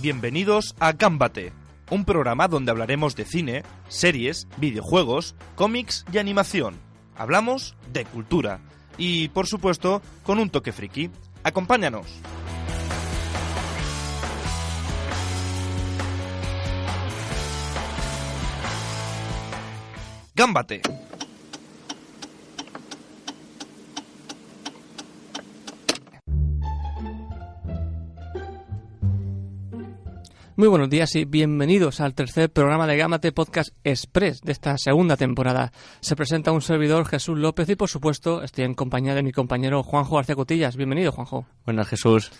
[0.00, 1.52] Bienvenidos a Gámbate,
[1.90, 6.76] un programa donde hablaremos de cine, series, videojuegos, cómics y animación.
[7.18, 8.60] Hablamos de cultura
[8.96, 11.10] y, por supuesto, con un toque friki.
[11.44, 12.06] Acompáñanos.
[20.34, 20.80] Gámbate.
[30.60, 35.16] Muy buenos días y bienvenidos al tercer programa de Gamate Podcast Express de esta segunda
[35.16, 35.72] temporada.
[36.00, 39.82] Se presenta un servidor Jesús López y por supuesto estoy en compañía de mi compañero
[39.82, 40.76] Juanjo García Cotillas.
[40.76, 41.46] Bienvenido, Juanjo.
[41.64, 42.30] Buenas, Jesús.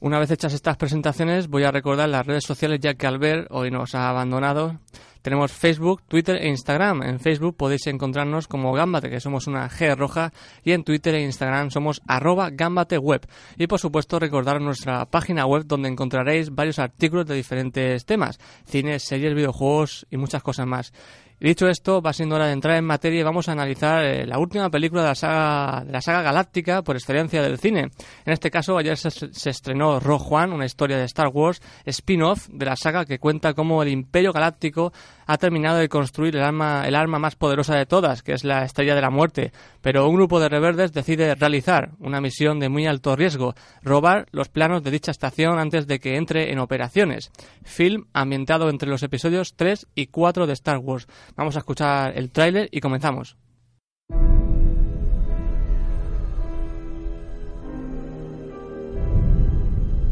[0.00, 3.70] Una vez hechas estas presentaciones, voy a recordar las redes sociales ya que Albert hoy
[3.70, 4.80] nos ha abandonado.
[5.22, 7.02] Tenemos Facebook, Twitter e Instagram.
[7.02, 10.32] En Facebook podéis encontrarnos como Gambate, que somos una G roja,
[10.64, 13.26] y en Twitter e Instagram somos arroba gambateweb.
[13.56, 19.02] Y por supuesto recordar nuestra página web donde encontraréis varios artículos de diferentes temas, cines,
[19.02, 20.92] series, videojuegos y muchas cosas más.
[21.40, 24.38] Dicho esto, va siendo hora de entrar en materia y vamos a analizar eh, la
[24.38, 27.90] última película de la saga de la saga galáctica por excelencia del cine.
[28.24, 32.48] En este caso, ayer se, se estrenó Rogue One, una historia de Star Wars spin-off
[32.48, 34.92] de la saga que cuenta cómo el Imperio Galáctico
[35.28, 38.64] ha terminado de construir el arma, el arma más poderosa de todas, que es la
[38.64, 39.52] Estrella de la Muerte.
[39.82, 44.48] Pero un grupo de reverdes decide realizar una misión de muy alto riesgo, robar los
[44.48, 47.30] planos de dicha estación antes de que entre en operaciones.
[47.62, 51.06] Film ambientado entre los episodios 3 y 4 de Star Wars.
[51.36, 53.36] Vamos a escuchar el tráiler y comenzamos.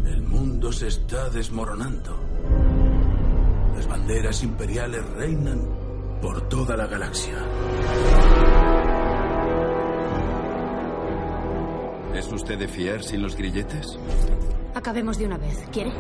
[0.05, 2.26] El mundo se está desmoronando.
[3.77, 5.61] Las banderas imperiales reinan
[6.23, 7.35] por toda la galaxia.
[12.15, 13.99] ¿Es usted de fiar sin los grilletes?
[14.75, 15.63] Acabemos de una vez.
[15.71, 15.93] ¿Quiere?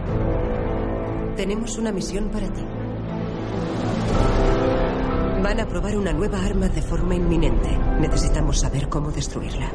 [1.36, 2.64] Tenemos una misión para ti.
[5.42, 7.68] Van a probar una nueva arma de forma inminente.
[8.00, 9.70] Necesitamos saber cómo destruirla.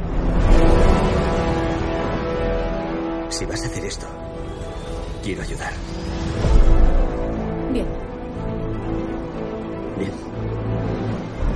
[3.30, 4.08] Si vas a hacer esto,
[5.24, 5.74] quiero ayudar.
[7.72, 7.86] Bien.
[9.98, 10.12] Bien.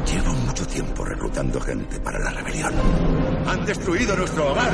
[0.06, 2.74] Llevo mucho tiempo reclutando gente para la rebelión.
[3.48, 4.74] Han destruido nuestro hogar.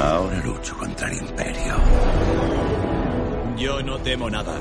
[0.00, 1.74] Ahora lucho contra el imperio.
[3.56, 4.54] Yo no temo nada.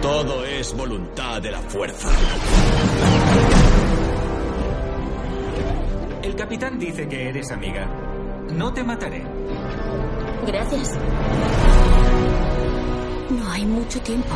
[0.00, 2.08] Todo es voluntad de la fuerza.
[6.22, 7.86] El capitán dice que eres amiga.
[8.52, 9.22] No te mataré.
[10.46, 10.98] Gracias.
[13.38, 14.28] No hay mucho tiempo.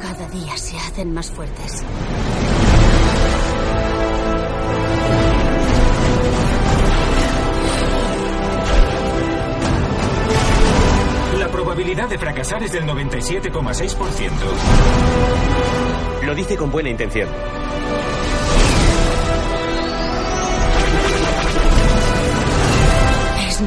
[0.00, 1.82] Cada día se hacen más fuertes.
[11.38, 14.30] La probabilidad de fracasar es del 97,6%.
[16.24, 17.28] Lo dice con buena intención.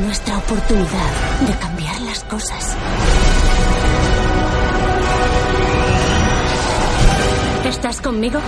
[0.01, 1.11] Nuestra oportunidad
[1.47, 2.75] de cambiar las cosas.
[7.66, 8.39] ¿Estás conmigo?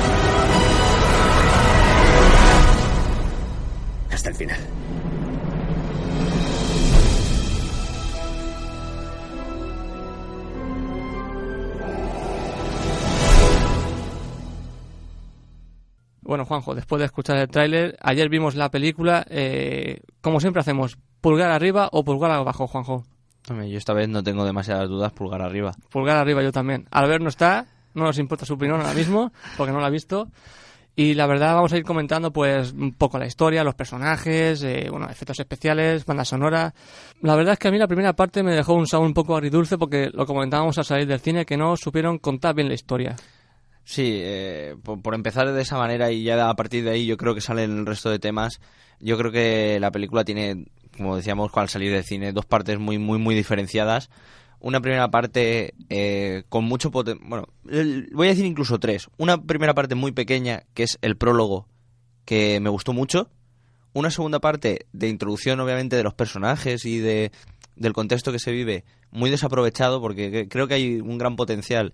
[4.11, 4.59] Hasta el final.
[16.21, 19.25] Bueno, Juanjo, después de escuchar el tráiler, ayer vimos la película.
[19.29, 23.03] eh, como siempre hacemos, pulgar arriba o pulgar abajo, Juanjo.
[23.47, 25.71] Yo esta vez no tengo demasiadas dudas, pulgar arriba.
[25.89, 26.85] Pulgar arriba yo también.
[26.91, 30.27] Albert no está, no nos importa su opinión ahora mismo, porque no la ha visto.
[30.99, 34.87] Y la verdad vamos a ir comentando pues un poco la historia, los personajes, eh,
[34.89, 36.73] bueno, efectos especiales, banda sonora.
[37.21, 39.35] La verdad es que a mí la primera parte me dejó un sabor un poco
[39.35, 43.15] agridulce porque lo comentábamos al salir del cine que no supieron contar bien la historia.
[43.83, 47.15] Sí, eh, por, por empezar de esa manera y ya a partir de ahí yo
[47.15, 48.59] creo que salen el resto de temas.
[48.99, 50.65] Yo creo que la película tiene,
[50.97, 54.09] como decíamos al salir del cine, dos partes muy, muy, muy diferenciadas.
[54.59, 57.47] una primera parte eh, con mucho poten- bueno,
[58.11, 59.07] voy a decir incluso tres.
[59.17, 61.67] Una primera parte muy pequeña, que es el prólogo,
[62.25, 63.29] que me gustó mucho.
[63.93, 67.31] Una segunda parte de introducción, obviamente, de los personajes y de,
[67.75, 71.93] del contexto que se vive, muy desaprovechado, porque cre- creo que hay un gran potencial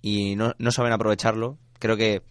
[0.00, 1.58] y no, no saben aprovecharlo.
[1.80, 2.22] Creo que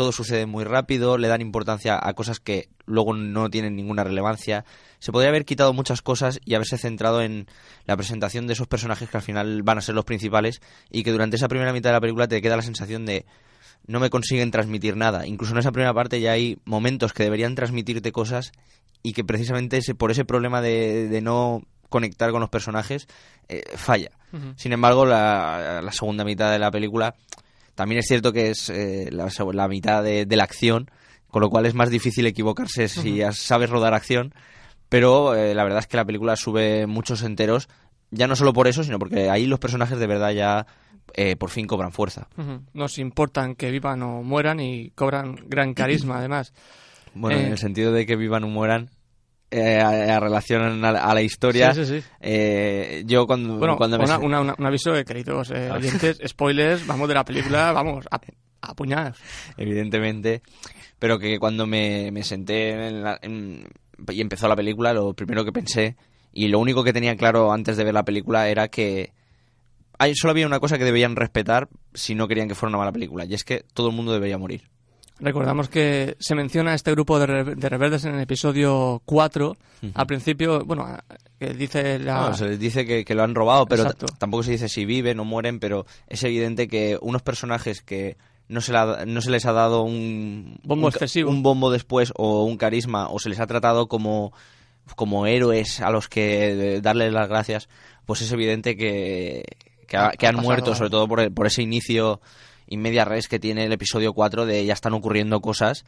[0.00, 4.64] todo sucede muy rápido, le dan importancia a cosas que luego no tienen ninguna relevancia.
[4.98, 7.48] Se podría haber quitado muchas cosas y haberse centrado en
[7.84, 11.12] la presentación de esos personajes que al final van a ser los principales y que
[11.12, 13.26] durante esa primera mitad de la película te queda la sensación de
[13.86, 15.26] no me consiguen transmitir nada.
[15.26, 18.52] Incluso en esa primera parte ya hay momentos que deberían transmitirte cosas
[19.02, 21.60] y que precisamente ese, por ese problema de, de no
[21.90, 23.06] conectar con los personajes
[23.50, 24.12] eh, falla.
[24.56, 27.14] Sin embargo, la, la segunda mitad de la película
[27.80, 30.90] también es cierto que es eh, la, mitad de, de la acción,
[31.28, 34.34] con lo cual es más difícil equivocarse si sabes rodar acción,
[34.90, 37.70] pero eh, la verdad es que la película sube muchos enteros,
[38.10, 40.66] ya no solo por eso, sino porque ahí los personajes de verdad ya
[41.14, 42.28] eh, por fin cobran fuerza.
[42.74, 46.52] Nos importan que vivan o mueran y cobran gran carisma, además.
[47.14, 48.90] Bueno, en el sentido de que vivan o mueran,
[49.50, 52.06] eh, a, a relación a, la- a la historia, Sí, sí, sí.
[52.20, 55.70] eh, yo cuando, Bueno, cuando me una- se- una- una- un aviso, eh, queridos eh,
[55.70, 58.20] oyentes, spoilers, vamos de la película, vamos, a,
[58.62, 59.16] a puñadas.
[59.56, 60.42] evidentemente,
[60.98, 63.66] pero que cuando me, me senté en la- en-
[64.08, 65.96] y empezó la película, lo primero que pensé,
[66.32, 69.12] y lo único que tenía claro antes de ver la película era que
[69.98, 72.92] hay, solo había una cosa que debían respetar si no querían que fuera una mala
[72.92, 74.62] película, y es que todo el mundo debería morir.
[75.20, 79.48] Recordamos que se menciona este grupo de, re- de rebeldes en el episodio 4.
[79.82, 79.92] Ujú.
[79.94, 80.86] Al principio, bueno,
[81.38, 82.28] que dice la...
[82.30, 83.84] No, se les dice que, que lo han robado, pero
[84.18, 88.16] tampoco se dice si viven o mueren, pero es evidente que unos personajes que
[88.48, 91.30] no se, la- no se les ha dado un Bombo un ca- excesivo.
[91.30, 94.32] un bombo después o un carisma o se les ha tratado como
[94.96, 97.68] como héroes a los que darles las gracias,
[98.06, 99.44] pues es evidente que,
[99.86, 102.20] que, ha- que ha han pasado muerto, sobre todo por, por ese inicio
[102.70, 105.84] y media res que tiene el episodio 4 de ya están ocurriendo cosas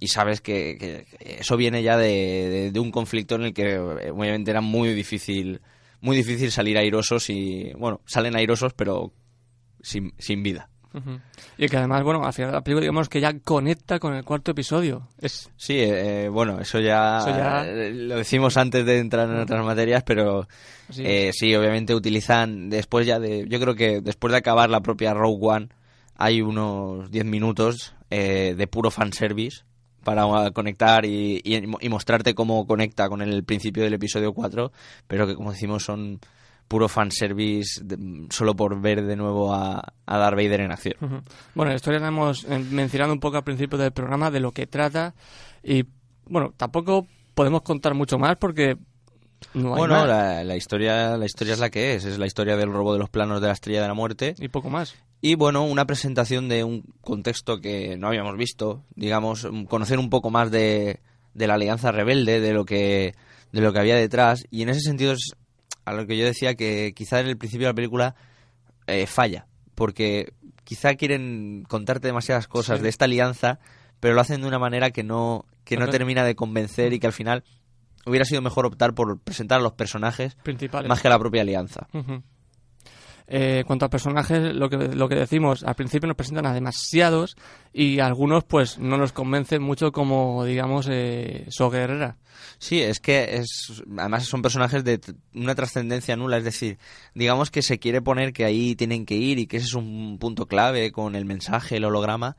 [0.00, 1.06] y sabes que, que
[1.40, 2.06] eso viene ya de,
[2.50, 5.62] de- de un conflicto en el que eh, obviamente era muy difícil
[6.00, 9.12] muy difícil salir airosos y bueno salen airosos pero
[9.80, 10.68] sin, sin vida.
[11.58, 14.52] Y que además, bueno, al final la película digamos que ya conecta con el cuarto
[14.52, 15.08] episodio.
[15.20, 19.38] Es sí eh, bueno eso ya, Eso ya- eh, lo decimos antes de entrar en
[19.38, 20.46] otras materias pero
[21.04, 25.14] eh, sí obviamente utilizan después ya de yo creo que después de acabar la propia
[25.14, 25.68] Rogue One
[26.16, 29.64] hay unos 10 minutos eh, de puro fanservice
[30.04, 34.70] para conectar y, y, y mostrarte cómo conecta con el principio del episodio 4,
[35.06, 36.20] pero que como decimos son
[36.68, 40.94] puro fanservice de- solo por ver de nuevo a, a Darth Vader en acción.
[41.54, 44.52] Bueno, la historia la hemos eh, mencionado un poco al principio del programa de lo
[44.52, 45.14] que trata
[45.62, 45.84] y,
[46.26, 48.76] bueno, tampoco podemos contar mucho más porque
[49.52, 52.70] no bueno, la, la historia la historia es la que es, es la historia del
[52.72, 54.94] robo de los planos de la Estrella de la Muerte y poco más.
[55.20, 60.30] Y bueno, una presentación de un contexto que no habíamos visto, digamos, conocer un poco
[60.30, 61.00] más de,
[61.34, 63.14] de la Alianza Rebelde, de lo que
[63.52, 64.44] de lo que había detrás.
[64.50, 65.32] Y en ese sentido es
[65.84, 68.14] a lo que yo decía que quizá en el principio de la película
[68.86, 70.32] eh, falla, porque
[70.64, 72.82] quizá quieren contarte demasiadas cosas Sí.
[72.82, 73.58] de esta alianza,
[74.00, 77.06] pero lo hacen de una manera que no que no termina de convencer y que
[77.06, 77.42] al final
[78.06, 80.88] hubiera sido mejor optar por presentar a los personajes Principales.
[80.88, 81.88] más que a la propia alianza.
[81.92, 82.22] Ujú.
[83.26, 87.36] Eh, cuanto a personajes, lo que, lo que decimos, al principio nos presentan a demasiados
[87.72, 92.18] y algunos pues no nos convencen mucho como, digamos, eh, So Guerrera.
[92.58, 95.00] Sí, es que es además son personajes de
[95.34, 96.78] una trascendencia nula, es decir,
[97.14, 100.18] digamos que se quiere poner que ahí tienen que ir y que ese es un
[100.18, 102.36] punto clave con el mensaje, el holograma,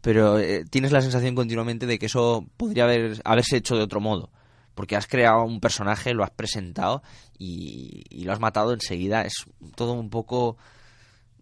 [0.00, 4.00] pero eh, tienes la sensación continuamente de que eso podría haber, haberse hecho de otro
[4.00, 4.30] modo,
[4.78, 7.02] porque has creado un personaje, lo has presentado
[7.36, 9.44] y, y lo has matado enseguida, es
[9.74, 10.56] todo un poco,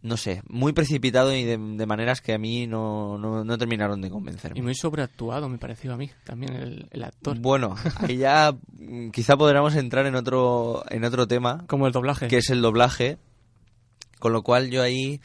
[0.00, 4.00] no sé, muy precipitado y de, de maneras que a mí no, no, no terminaron
[4.00, 4.59] de convencerme.
[4.59, 7.38] Y muy sobreactuado, me pareció a mí, también el, el actor.
[7.38, 12.28] Bueno, ahí ya mm, quizá podríamos entrar en otro, en otro tema, Como el doblaje.
[12.28, 13.19] que es el doblaje,
[14.19, 15.21] con lo cual yo ahí,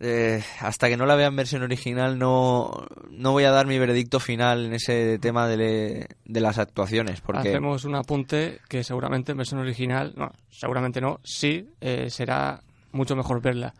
[0.00, 3.78] eh, hasta que no la vea en versión original, no, no voy a dar mi
[3.78, 9.32] veredicto final en ese tema de, de las actuaciones, porque Hacemos un apunte que seguramente
[9.32, 12.60] en versión original, no, seguramente no, sí, eh, será
[12.92, 13.74] mucho mejor verla.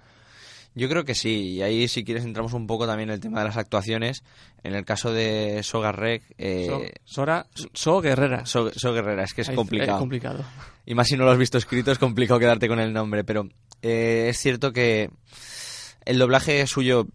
[0.75, 3.40] yo creo que sí, y ahí si quieres entramos un poco también en el tema
[3.40, 4.23] de las actuaciones.
[4.62, 8.44] En el caso de Sogarrek, eh, So, Sora, So Guerrera.
[8.46, 9.92] So, So Guerrera, es que es Ahí- complicado.
[9.99, 10.44] Es complicado.
[10.85, 13.23] Y más si no lo has visto escrito, es complicado quedarte con el nombre.
[13.25, 13.49] Pero
[13.80, 15.08] eh, es cierto que
[16.06, 17.06] el doblaje suyo,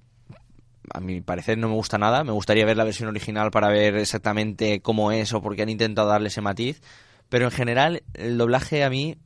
[0.93, 2.24] a mi parecer, no me gusta nada.
[2.24, 5.69] Me gustaría ver la versión original para ver exactamente cómo es o por qué han
[5.69, 6.81] intentado darle ese matiz.
[7.29, 9.17] Pero en general, el doblaje a mí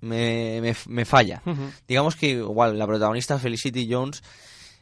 [0.00, 1.42] me, me, me falla.
[1.86, 4.22] Digamos que igual la protagonista Felicity Jones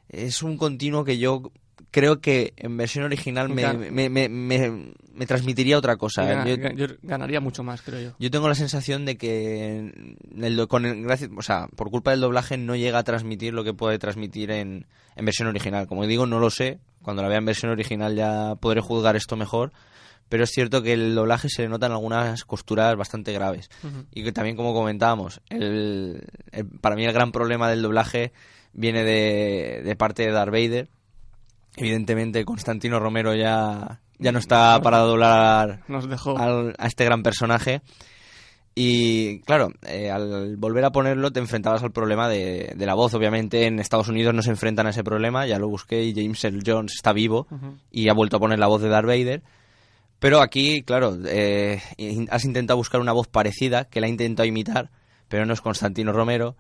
[0.08, 1.52] es un continuo que yo
[1.90, 6.24] creo que en versión original me, Gan- me, me, me- transmitiría otra cosa.
[6.24, 8.16] Gana- Yo- yo ganaría mucho más, creo yo.
[8.18, 9.92] yo tengo la sensación de que
[10.36, 13.64] el con el- gracias, o sea, por culpa del doblaje no llega a transmitir lo
[13.64, 15.86] que puede transmitir en, en versión original.
[15.86, 16.78] Como digo, no lo sé.
[17.02, 19.72] Cuando la vea en versión original ya podré juzgar esto mejor.
[20.28, 23.70] Pero es cierto que el doblaje se le notan algunas costuras bastante graves.
[23.84, 24.06] Ujú.
[24.12, 28.32] Y que también, como comentábamos, el, el- para mí el gran problema del doblaje
[28.72, 30.88] viene de, de parte de Darth Vader.
[31.76, 36.38] Evidentemente, Constantino Romero ya, ya no está para doblar Nos dejó.
[36.38, 37.82] al- a este gran personaje.
[38.78, 43.14] Y claro, eh, al volver a ponerlo te enfrentabas al problema de, de la voz.
[43.14, 46.44] Obviamente en Estados Unidos no se enfrentan a ese problema, ya lo busqué y James
[46.44, 47.46] Earl Jones está vivo
[47.90, 49.42] y ha vuelto a poner la voz de Darth Vader.
[50.18, 51.80] Pero aquí, claro, eh,
[52.30, 54.90] has intentado buscar una voz parecida, que la ha intentado imitar,
[55.28, 56.56] pero no es Constantino Romero.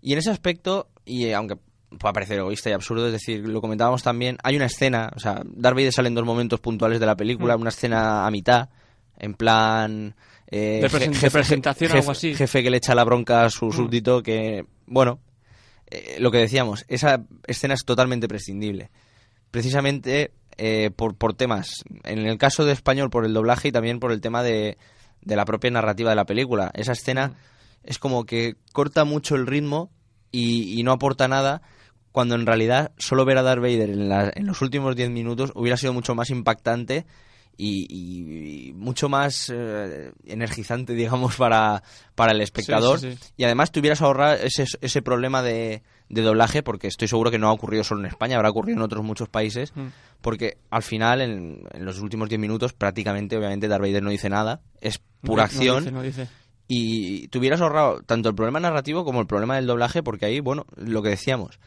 [0.00, 1.56] Y en ese aspecto, y aunque
[1.98, 5.42] pueda parecer egoísta y absurdo, es decir, lo comentábamos también, hay una escena, o sea,
[5.44, 7.60] Darth Vader sale en dos momentos puntuales de la película, Mm.
[7.60, 8.68] una escena a mitad,
[9.18, 10.14] en plan...
[10.50, 12.34] eh, De de presentación o algo así.
[12.34, 13.72] Jefe que le echa la bronca a su Mm.
[13.72, 15.20] súbdito, que, bueno,
[15.90, 18.90] eh, lo que decíamos, esa escena es totalmente prescindible.
[19.50, 24.00] Precisamente eh, por, por temas, en el caso de español por el doblaje y también
[24.00, 24.76] por el tema de,
[25.22, 26.70] de la propia narrativa de la película.
[26.74, 27.34] Esa escena
[27.84, 29.90] es como que corta mucho el ritmo
[30.32, 31.62] y, y no aporta nada,
[32.12, 35.52] cuando en realidad solo ver a Darth Vader en, la- en los últimos 10 minutos
[35.54, 37.06] hubiera sido mucho más impactante
[37.56, 41.82] y, y- y mucho más eh, energizante, digamos, para,
[42.14, 43.00] para el espectador.
[43.00, 43.32] Sí, sí, sí.
[43.36, 47.38] Y además te hubieras ahorrado ese, ese problema de, de doblaje, porque estoy seguro que
[47.38, 49.88] no ha ocurrido solo en España, habrá ocurrido en otros muchos países, Mm.
[50.20, 54.30] porque al final, en, en los últimos 10 minutos, prácticamente, obviamente, Darth Vader no dice
[54.30, 55.78] nada, es pura No- no acción.
[55.80, 56.28] dice, no dice.
[56.68, 60.38] Y te hubieras ahorrado tanto el problema narrativo como el problema del doblaje, porque ahí,
[60.40, 61.58] bueno, lo que decíamos,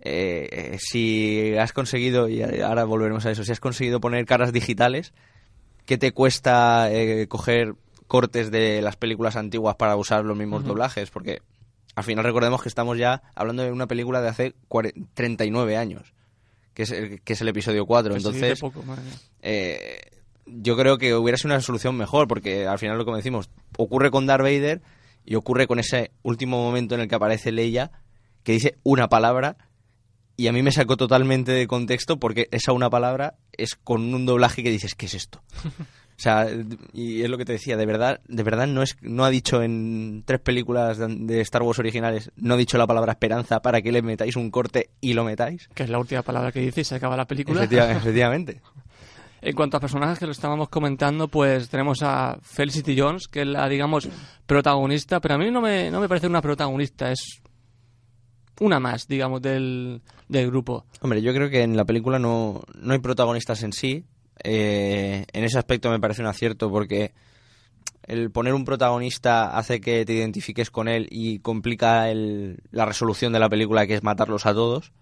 [0.00, 4.52] eh, eh, si has conseguido, y ahora volveremos a eso, si has conseguido poner caras
[4.52, 5.12] digitales,
[5.86, 7.74] ¿qué te cuesta eh, coger
[8.06, 11.10] cortes de las películas antiguas para usar los mismos doblajes?
[11.10, 11.42] Porque
[11.94, 16.14] al final recordemos que estamos ya hablando de una película de hace cuare- 39 años,
[16.74, 18.14] que es el, que es el episodio 4.
[18.14, 18.82] Que se dice Entonces, poco,
[19.42, 20.00] eh,
[20.46, 24.10] yo creo que hubiera sido una solución mejor, porque al final lo que decimos, ocurre
[24.10, 24.80] con Darth Vader
[25.24, 27.90] y ocurre con ese último momento en el que aparece Leia,
[28.42, 29.56] que dice una palabra,
[30.40, 34.24] y a mí me sacó totalmente de contexto porque esa una palabra es con un
[34.24, 35.42] doblaje que dices, ¿qué es esto?
[36.20, 36.46] O sea,
[36.92, 39.62] y es lo que te decía, de verdad, de verdad no es, no ha dicho
[39.62, 43.90] en tres películas de, Star Wars originales, no ha dicho la palabra esperanza para que
[43.90, 45.68] le metáis un corte y lo metáis.
[45.72, 47.64] Que es la última palabra que dice y se acaba la película.
[47.64, 48.60] Efectiva- efectivamente.
[49.40, 53.46] En cuanto a personajes que lo estábamos comentando, pues tenemos a Felicity Jones, que es
[53.46, 54.06] la, digamos,
[54.44, 57.39] protagonista, pero a mí no me, no me parece una protagonista, es
[58.60, 60.84] una más, digamos, del, del grupo.
[61.00, 64.04] Hombre, yo creo que en la película no, no hay protagonistas en sí.
[64.42, 67.12] Eh, en ese aspecto me parece un acierto porque
[68.06, 73.32] el poner un protagonista hace que te identifiques con él y complica el- la resolución
[73.32, 74.92] de la película que es matarlos a todos.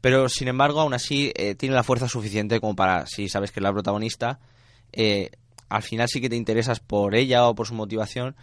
[0.00, 3.60] Pero sin embargo, aún así, eh, tiene la fuerza suficiente como para, si sabes que
[3.60, 4.40] es la protagonista,
[4.92, 5.30] eh,
[5.68, 8.34] al final sí que te interesas por ella o por su motivación,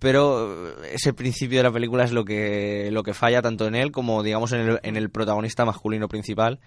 [0.00, 3.76] pero eh, ese principio de la película es lo que, lo que falla tanto en
[3.76, 6.58] él como, digamos, en el, en el protagonista masculino principal,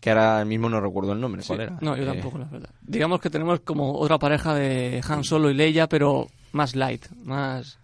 [0.00, 1.42] que ahora mismo no recuerdo el nombre.
[1.46, 1.62] ¿Cuál Sí.
[1.64, 1.78] era?
[1.80, 2.70] No, yo Eh, tampoco, la verdad.
[2.82, 7.78] Digamos que tenemos como otra pareja de Han Solo y Leia, pero más light, más...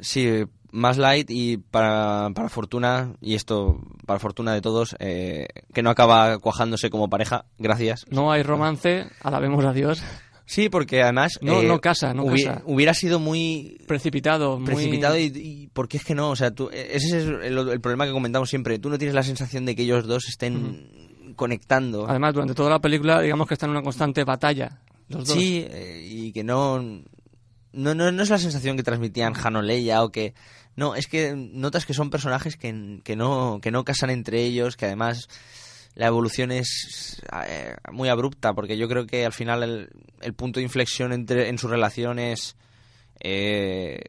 [0.00, 5.82] Sí, más light y para, para fortuna, y esto para fortuna de todos, eh, que
[5.82, 8.04] no acaba cuajándose como pareja, gracias.
[8.10, 10.02] No hay romance, alabemos a Dios.
[10.46, 11.38] Sí, porque además...
[11.40, 12.62] No, eh, no casa, no hubi- casa.
[12.66, 14.66] Hubiera sido muy Precipitado, muy...
[14.66, 18.04] precipitado y, y porque es que no, o sea, tú, ese es el, el problema
[18.06, 22.06] que comentamos siempre, tú no tienes la sensación de que ellos dos estén conectando.
[22.08, 25.36] Además, durante toda la película, digamos que están en una constante batalla, los dos.
[25.36, 26.78] Sí, eh, y que no,
[27.72, 30.34] no, no, no es la sensación que transmitían Han o Leia o que...
[30.76, 34.76] No, es que notas que son personajes que, que, no, que no casan entre ellos,
[34.76, 35.28] que además
[35.94, 39.88] la evolución es eh, muy abrupta, porque yo creo que al final el,
[40.20, 42.56] el punto de inflexión entre, en su relación es...
[43.20, 44.00] eh,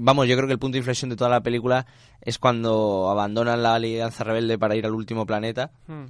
[0.00, 1.86] vamos, yo creo que el punto de inflexión de toda la película
[2.20, 5.70] es cuando abandonan la Alianza Rebelde para ir al último planeta.
[5.86, 6.04] Hmm.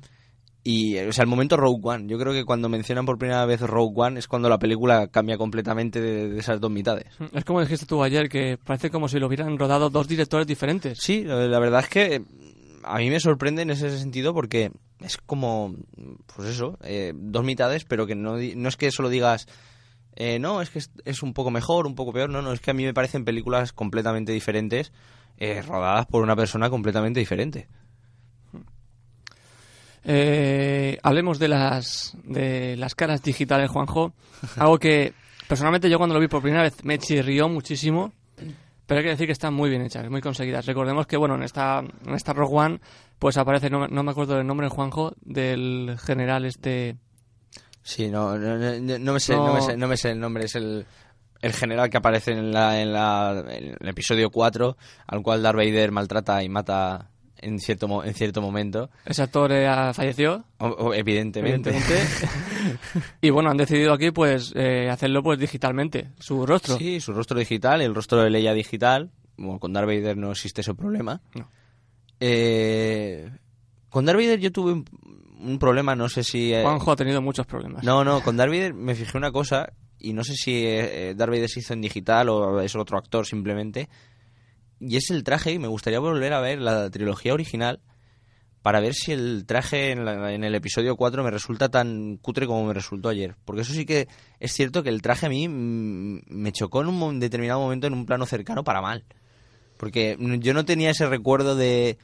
[0.67, 2.07] Y, o sea, el momento Rogue One.
[2.07, 5.37] Yo creo que cuando mencionan por primera vez Rogue One es cuando la película cambia
[5.37, 7.05] completamente de, de esas dos mitades.
[7.35, 10.99] Es como dijiste tú ayer, que parece como si lo hubieran rodado dos directores diferentes.
[11.03, 12.23] Sí, la la verdad es que
[12.83, 14.71] a mí me sorprende en ese sentido porque
[15.05, 15.75] es como,
[16.35, 19.47] pues eso, eh, dos mitades, pero que no, no es que solo digas
[20.17, 22.31] eh, no, es que es, es un poco mejor, un poco peor.
[22.31, 24.93] No, no, es que a mí me parecen películas completamente diferentes,
[25.39, 27.69] eh, rodadas por una persona completamente diferente.
[30.05, 34.13] Eh, hablemos de las, de las caras digitales, Juanjo.
[34.57, 35.15] Algo que
[35.49, 38.13] personalmente yo cuando lo vi por primera vez me chirrió muchísimo.
[38.87, 40.67] Pero hay que decir que están muy bien hechas, muy conseguidas.
[40.67, 42.81] Recordemos que, bueno, en esta, en esta Rogue One,
[43.19, 46.97] pues aparece, no, no me acuerdo del nombre, Juanjo, del general este...
[47.83, 49.55] Sí, no, no, no, no me sé, no.
[49.55, 50.87] me sé, no me sé el nombre, es el,
[51.41, 54.77] el general que aparece en, la, en, la, en el episodio 4,
[55.07, 57.11] al cual Darth Vader maltrata y mata
[57.45, 58.91] en cierto, en cierto momento.
[59.05, 60.45] Ese actor eh, falleció.
[60.59, 61.71] O- o- evidentemente.
[61.71, 62.07] Evidentemente.
[63.21, 66.77] y bueno, han decidido aquí pues eh, hacerlo pues digitalmente, su rostro.
[66.79, 69.11] Sí, su rostro digital, el rostro de Leia digital.
[69.37, 71.21] Bueno, con Darth Vader no existe ese problema.
[71.35, 71.49] No.
[72.21, 73.31] Eh,
[73.89, 74.85] con Darth Vader yo tuve un,
[75.41, 76.53] un problema, no sé si...
[76.53, 77.85] eh, Juanjo ha tenido muchos problemas.
[77.85, 81.15] No, no, con Darth Vader me fijé una cosa y no sé si eh, eh,
[81.17, 83.89] Darth Vader se hizo en digital o es otro actor simplemente.
[84.81, 87.81] Y es el traje y me gustaría volver a ver la trilogía original
[88.63, 92.47] para ver si el traje en, la- en el episodio 4 me resulta tan cutre
[92.47, 93.37] como me resultó ayer.
[93.45, 94.09] Porque eso sí que
[94.41, 97.93] es cierto que el traje a mí mm, me chocó en un determinado momento en
[97.93, 99.05] un plano cercano para mal.
[99.77, 101.99] Porque yo no tenía ese recuerdo de,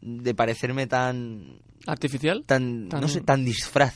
[0.00, 1.58] de parecerme tan...
[1.86, 2.44] ¿Artificial?
[2.46, 3.94] Tan, Tan- no sé, tan disfraz.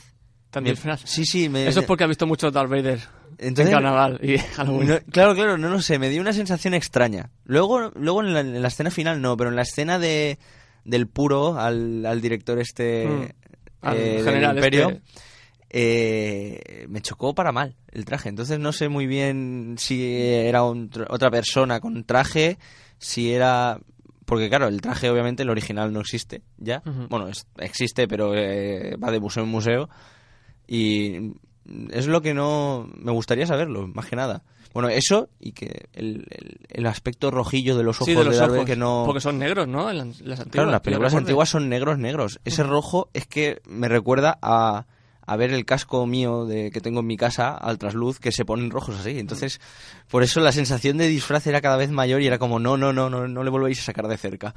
[0.51, 1.01] Tan Me- disfraz.
[1.05, 1.47] Sí, sí.
[1.49, 2.99] Me, Eso es porque ha visto mucho Darth Vader
[3.37, 4.87] Entonces- en carnaval y Halloween.
[4.87, 7.29] No, claro, claro, no lo sé, me dio una sensación extraña.
[7.45, 10.39] Luego, luego en, la, en la escena final no, pero en la escena de
[10.85, 13.25] del puro al, al director este Mm.
[13.81, 15.01] Al eh, del general Imperio este.
[15.69, 18.29] eh, me chocó para mal el traje.
[18.29, 22.57] Entonces no sé muy bien si era un tr- otra persona con traje,
[22.97, 23.79] si era
[24.25, 26.81] porque claro, el traje obviamente el original no existe ya.
[27.09, 29.89] Bueno, es- existe, pero eh, va de museo en museo
[30.69, 31.33] y
[31.91, 34.43] es lo que no me gustaría saberlo, más que nada.
[34.73, 38.39] Bueno, eso y que el, el- el aspecto rojillo de los ojos Sí, de los
[38.39, 38.65] ojos.
[38.65, 39.89] que no Porque son negros, ¿no?
[39.89, 40.49] En las, antiguas.
[40.51, 42.39] Claro, las películas antiguas son negros negros.
[42.45, 44.85] Ese rojo es que me recuerda a,
[45.25, 48.45] a ver el casco mío de que tengo en mi casa al trasluz que se
[48.45, 49.17] ponen rojos así.
[49.17, 49.59] Entonces,
[50.07, 52.93] por eso la sensación de disfraz era cada vez mayor y era como no, no,
[52.93, 54.53] no, no, no le volvéis a sacar de cerca.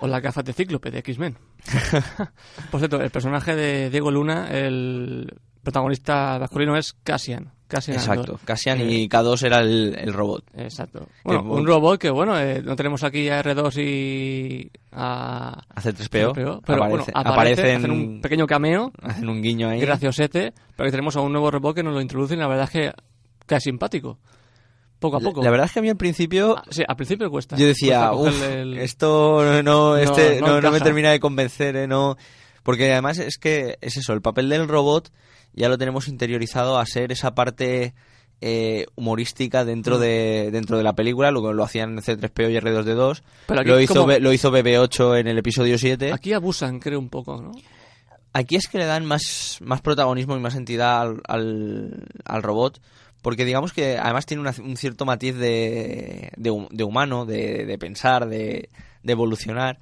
[0.00, 1.36] O la gafas de Cíclope de X-Men.
[2.70, 5.32] Por cierto, el personaje de Diego Luna, el
[5.62, 7.52] protagonista masculino es Cassian.
[7.68, 8.20] Cassian Exacto.
[8.20, 8.40] Andor.
[8.44, 10.44] Cassian Eh, y K2 era el, el robot.
[10.54, 11.08] Exacto.
[11.24, 15.64] Bueno, un robot que, bueno, eh, no tenemos aquí a R2 y a...
[15.74, 16.32] Hace 3PO.
[16.34, 19.80] pero bueno, Aparece- aparece, aparecen- hacen un pequeño cameo, Hacen un guiño ahí.
[19.80, 22.64] graciosete, pero que tenemos a un nuevo robot que nos lo introducen y la verdad
[22.64, 22.92] es que,
[23.46, 24.18] que es simpático.
[24.98, 25.42] Poco a La- poco.
[25.42, 27.56] La verdad es que a mí al principio Ah, sí, al principio cuesta.
[27.56, 30.84] Yo decía, Cuesta el- esto no, este, no no, no me encaja".
[30.84, 32.16] termina de convencer, eh, no.
[32.62, 35.10] Porque además es que es eso, el papel del robot
[35.52, 37.94] ya lo tenemos interiorizado a ser esa parte
[38.42, 39.66] eh, humorística Mm.
[39.66, 43.22] dentro de dentro de la película, lo, lo hacían en C3PO y R2D2.
[43.46, 46.12] Pero aquí lo, hizo, lo hizo BB8 en el episodio 7.
[46.12, 47.52] Aquí abusan, creo, un poco, ¿no?
[48.34, 52.78] Aquí es que le dan más, más protagonismo y más entidad al, al, al robot,
[53.26, 58.28] porque digamos que además tiene un cierto matiz de, de, hu- de humano, de, pensar,
[58.28, 58.68] de,
[59.14, 59.80] evolucionar.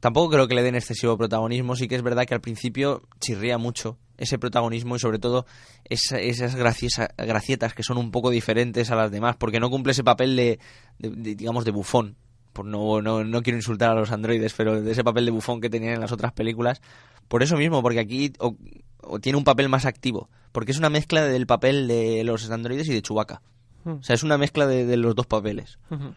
[0.00, 3.56] Tampoco creo que le den excesivo protagonismo, sí que es verdad que al principio chirría
[3.56, 5.46] mucho ese protagonismo y sobre todo
[5.84, 10.02] esa- esas gracietas que son un poco diferentes a las demás, porque no cumple ese
[10.02, 10.58] papel de,
[10.98, 12.16] digamos, de bufón.
[12.54, 15.60] Por no, no, no quiero insultar a los androides, pero de ese papel de bufón
[15.60, 16.80] que tenían en las otras películas.
[17.28, 18.56] Por eso mismo, porque aquí o,
[19.02, 22.88] o tiene un papel más activo, porque es una mezcla del papel de los androides
[22.88, 23.42] y de Chewbacca.
[23.84, 23.98] Hmm.
[23.98, 25.78] O sea, es una mezcla de, de los dos papeles.
[25.90, 26.14] Ujú.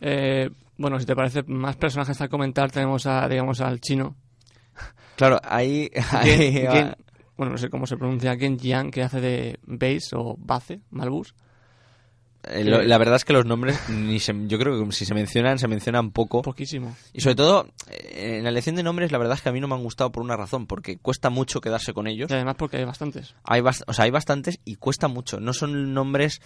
[0.00, 4.14] Eh, bueno, si te parece, más personajes a comentar tenemos a, digamos, al chino.
[5.16, 5.90] Claro, ahí...
[6.12, 6.96] ahí Gen- va- Gen-
[7.36, 11.34] bueno, no sé cómo se pronuncia, Gen Jiang, que hace de Base o Base, Malbus.
[12.44, 15.14] Eh, lo- la verdad es que los nombres, ni se- yo creo que si se
[15.14, 16.42] mencionan, se mencionan poco.
[16.42, 16.96] Poquísimo.
[17.12, 19.60] Y sobre todo, eh, en la elección de nombres, la verdad es que a mí
[19.60, 22.30] no me han gustado por una razón, porque cuesta mucho quedarse con ellos.
[22.30, 23.34] Y además porque hay bastantes.
[23.44, 25.40] Hay, bast- o sea, hay bastantes y cuesta mucho.
[25.40, 26.40] No son nombres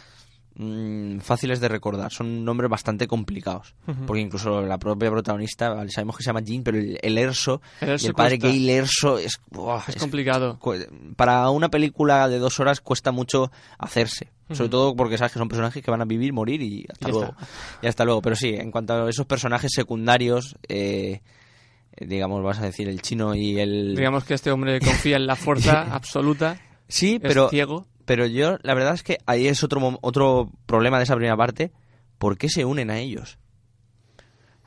[0.57, 3.75] mm, fáciles de recordar, son nombres bastante complicados.
[4.07, 7.61] Porque incluso la propia protagonista, vale, sabemos que se llama Jean, pero el, el Erso,
[7.81, 8.49] El Erso y el padre cuesta.
[8.57, 9.41] gay Erso es,
[9.89, 10.59] Es es- complicado.
[11.17, 14.31] Para una película de dos horas cuesta mucho hacerse.
[14.53, 17.13] Sobre todo porque sabes que son personajes que van a vivir, morir y hasta Y
[17.13, 17.27] luego.
[17.33, 17.47] está.
[17.83, 18.23] Y hasta luego.
[18.23, 21.21] Pero sí, en cuanto a esos personajes secundarios, eh,
[21.97, 23.97] eh, digamos, vas a decir el chino y el...
[23.97, 26.61] Digamos que este hombre confía en la fuerza absoluta.
[26.87, 27.87] Sí, es pero, ciego.
[28.07, 31.73] Pero yo, la verdad es que ahí es otro, otro problema de esa primera parte.
[32.19, 33.39] ¿Por qué se unen a ellos?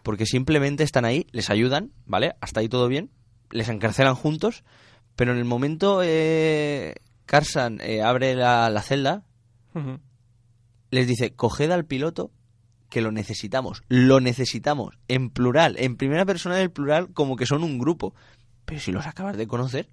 [0.04, 2.36] Porque simplemente están ahí, les ayudan, ¿vale?
[2.41, 3.10] Hasta ahí todo bien,
[3.49, 4.63] les encarcelan juntos,
[5.15, 9.23] pero en el momento eh, Carsan eh, abre la, la celda
[10.91, 12.32] les dice, coged al piloto
[12.89, 17.63] que lo necesitamos, lo necesitamos, en plural, en primera persona del plural, como que son
[17.63, 18.15] un grupo.
[18.65, 19.89] Pero si los acabas de conocer,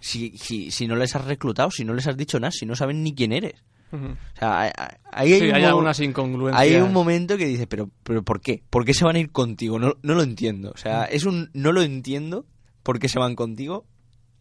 [0.00, 2.74] si, si, si no les has reclutado, si no les has dicho nada, si no
[2.76, 3.54] saben ni quién eres.
[3.90, 4.72] O sea, hay-
[5.12, 6.60] hay, Sí, algunas incongruencias.
[6.60, 8.62] hay un momento que dices, pero, pero ¿por qué?
[8.68, 9.78] ¿Por qué se van a ir contigo?
[9.78, 10.72] No, no lo entiendo.
[10.72, 12.44] O sea, es un no lo entiendo
[12.82, 13.86] por qué se van contigo,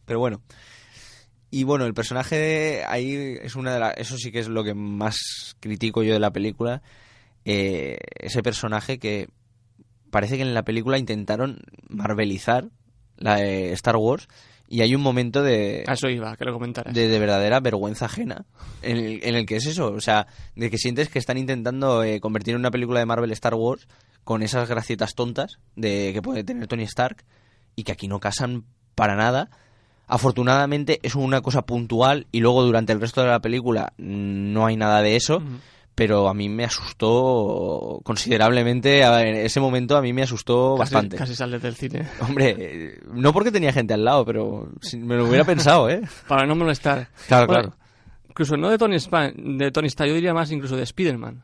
[0.06, 0.42] pero bueno.
[1.50, 3.94] Y bueno, el personaje ahí es una de las...
[3.98, 6.82] Eso sí que es lo que más critico yo de la película.
[7.46, 9.30] eh, ese personaje que
[10.10, 12.68] parece que en la película intentaron marvelizar
[13.16, 14.28] la de Star Wars
[14.68, 16.94] y hay un momento de A eso iba, que lo comentaras.
[16.94, 18.46] de, de verdadera vergüenza ajena
[18.82, 22.04] en el, en el que es eso, o sea, de que sientes que están intentando
[22.04, 23.88] eh, convertir en una película de Marvel Star Wars
[24.24, 27.24] con esas gracietas tontas de que puede tener Tony Stark
[27.76, 29.50] y que aquí no casan para nada.
[30.08, 34.76] Afortunadamente es una cosa puntual y luego durante el resto de la película no hay
[34.76, 35.42] nada de eso.
[35.98, 41.18] Pero a mí me asustó considerablemente, ver, ese momento a mí me asustó Casi- bastante.
[41.18, 42.08] Casi sales del cine.
[42.22, 46.02] Hombre, eh, no porque tenía gente al lado, pero me lo hubiera pensado, ¿eh?
[46.28, 47.10] Para no molestar.
[47.28, 47.78] Claro, Bueno, claro.
[48.30, 48.98] Incluso no de Tony,
[49.58, 51.44] de Tony Stark, yo diría más incluso de Spider-Man.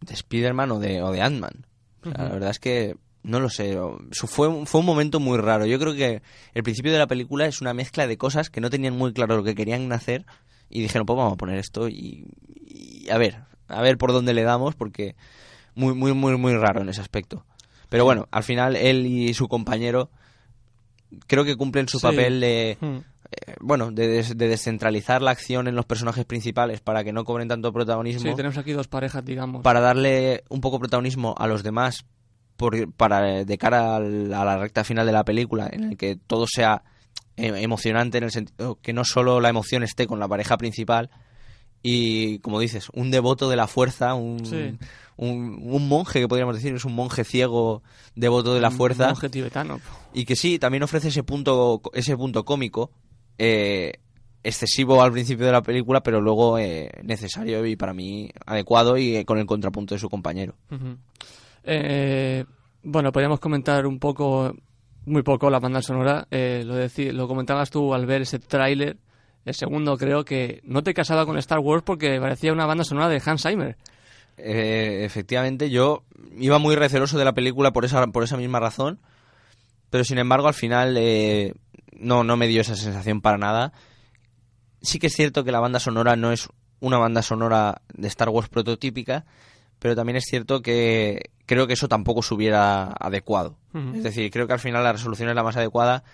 [0.00, 1.64] de Spider-Man o de, o de Ant-Man.
[2.00, 2.22] O sea, Ujú.
[2.24, 3.78] La verdad es que no lo sé.
[4.26, 5.66] Fue, fue un momento muy raro.
[5.66, 6.20] Yo creo que
[6.52, 9.36] el principio de la película es una mezcla de cosas que no tenían muy claro
[9.36, 10.26] lo que querían hacer
[10.68, 12.26] y dijeron, pues vamos a poner esto y,
[12.66, 15.14] y a ver, a ver por dónde le damos porque
[15.74, 17.44] muy, muy, muy, muy raro en ese aspecto.
[17.88, 20.10] Pero bueno, al final él y su compañero
[21.26, 22.06] creo que cumplen su Sí.
[22.06, 22.86] papel de, Mm.
[22.86, 27.24] eh, bueno, de, des- de descentralizar la acción en los personajes principales para que no
[27.24, 29.62] cobren tanto protagonismo Sí, tenemos aquí dos parejas, digamos.
[29.62, 32.04] para darle un poco protagonismo a los demás
[32.56, 36.16] por, para de cara al- a la recta final de la película en el que
[36.16, 36.82] todo sea
[37.36, 41.10] eh, emocionante en el sentido que no solo la emoción esté con la pareja principal
[41.86, 44.76] y como dices un devoto de la fuerza un, Sí.
[45.16, 47.82] un, un monje que podríamos decir es un monje ciego
[48.16, 49.80] devoto de la Un fuerza monje tibetano.
[50.14, 52.90] y que sí también ofrece ese punto ese punto cómico
[53.38, 53.92] eh,
[54.42, 59.16] excesivo al principio de la película pero luego eh, necesario y para mí adecuado y
[59.16, 60.54] eh, con el contrapunto de su compañero.
[61.64, 62.44] Eh,
[62.82, 64.54] bueno, podríamos comentar un poco,
[65.06, 66.26] muy poco, la banda sonora.
[66.30, 66.76] Eh, lo,
[67.12, 68.98] lo comentabas tú al ver ese tráiler,
[69.44, 73.08] el segundo creo que no te casaba con Star Wars porque parecía una banda sonora
[73.08, 73.76] de Hans Zimmer.
[74.36, 76.04] Eh, efectivamente, yo
[76.36, 79.00] iba muy receloso de la película por esa, por esa misma razón,
[79.90, 81.54] pero sin embargo al final eh,
[81.92, 83.72] no, no me dio esa sensación para nada.
[84.82, 86.48] Sí que es cierto que la banda sonora no es
[86.80, 89.24] una banda sonora de Star Wars prototípica,
[89.78, 93.58] pero también es cierto que creo que eso tampoco se hubiera adecuado.
[93.94, 96.04] Es decir, creo que al final la resolución es la más adecuada,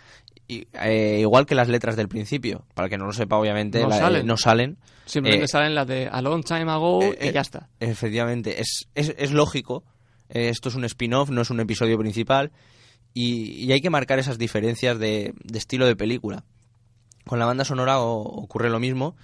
[0.54, 2.64] y, eh, igual que las letras del principio.
[2.74, 4.26] Para el que no lo sepa, obviamente, No la- salen.
[4.26, 4.78] no salen.
[5.06, 7.68] Simplemente Eh, salen las de A Long Time Ago eh, y eh, ya está.
[7.80, 9.84] Efectivamente, es, es, es lógico.
[10.28, 12.52] Eh, esto es un spin-off, no es un episodio principal.
[13.12, 16.44] Y, y hay que marcar esas diferencias de, de estilo de película.
[17.26, 19.16] Con la banda sonora o- ocurre lo mismo.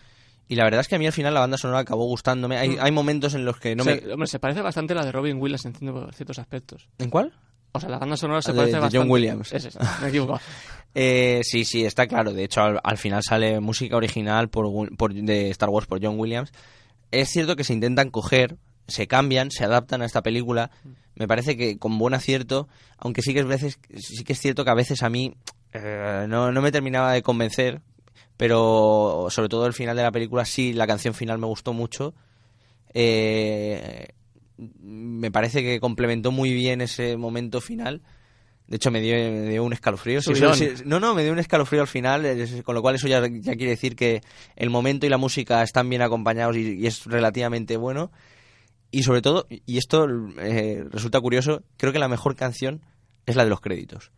[0.49, 2.57] Y la verdad es que a mí al final la banda sonora acabó gustándome.
[2.57, 2.77] Hay, Mm.
[2.81, 4.01] hay momentos en los que no me...
[4.13, 6.89] hombre, se parece bastante a la de Robin Williams en cierto- ciertos aspectos.
[6.99, 7.33] ¿En cuál?
[7.73, 8.99] O sea, la banda sonora se De- parece de bastante.
[9.05, 9.53] John Williams.
[9.53, 10.41] Es esa, me he equivocado.
[10.99, 12.33] Eh, sí, sí, está claro.
[12.33, 16.03] De hecho, al, al final sale música original por, Wi- por- de Star Wars por
[16.03, 16.53] John Williams.
[17.11, 18.57] Es cierto que se intentan coger,
[18.89, 20.71] se cambian, se adaptan a esta película.
[21.15, 24.65] Me parece que con buen acierto, aunque sí que es veces, sí que es cierto
[24.65, 25.35] que a veces a mí
[25.75, 27.83] eh, no, no me terminaba de convencer,
[28.39, 32.15] pero sobre todo el final de la película sí, la canción final me gustó mucho.
[32.95, 34.09] Eh,
[34.59, 38.03] me parece que complementó muy bien ese momento final.
[38.67, 40.21] De hecho, me dio, me dio un escalofrío.
[40.21, 43.07] Sí, sí, no, no, me dio un escalofrío al final, es- con lo cual eso
[43.07, 44.23] ya, ya quiere decir que
[44.57, 48.11] el momento y la música están bien acompañados y, y es relativamente bueno.
[48.91, 50.07] Y sobre todo, y esto
[50.39, 52.81] eh, resulta curioso, creo que la mejor canción
[53.27, 54.11] es la de los créditos.